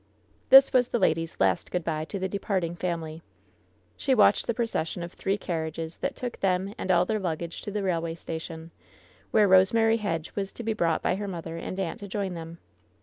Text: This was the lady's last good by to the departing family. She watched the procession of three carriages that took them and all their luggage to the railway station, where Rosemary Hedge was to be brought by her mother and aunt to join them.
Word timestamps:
This 0.49 0.73
was 0.73 0.89
the 0.89 0.97
lady's 0.97 1.37
last 1.39 1.69
good 1.71 1.83
by 1.83 2.05
to 2.05 2.17
the 2.17 2.27
departing 2.27 2.75
family. 2.75 3.21
She 3.95 4.15
watched 4.15 4.47
the 4.47 4.53
procession 4.55 5.03
of 5.03 5.13
three 5.13 5.37
carriages 5.37 5.99
that 5.99 6.15
took 6.15 6.39
them 6.39 6.73
and 6.79 6.89
all 6.89 7.05
their 7.05 7.19
luggage 7.19 7.61
to 7.61 7.69
the 7.69 7.83
railway 7.83 8.15
station, 8.15 8.71
where 9.29 9.47
Rosemary 9.47 9.97
Hedge 9.97 10.31
was 10.35 10.51
to 10.53 10.63
be 10.63 10.73
brought 10.73 11.03
by 11.03 11.17
her 11.17 11.27
mother 11.27 11.55
and 11.57 11.79
aunt 11.79 11.99
to 11.99 12.07
join 12.07 12.33
them. 12.33 12.57